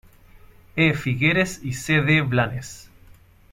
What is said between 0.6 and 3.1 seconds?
E. Figueres y C. D. Blanes.